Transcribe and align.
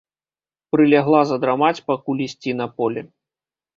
Прылягла 0.75 1.21
задрамаць, 1.31 1.83
пакуль 1.91 2.25
ісці 2.27 2.59
на 2.63 2.67
поле. 2.79 3.01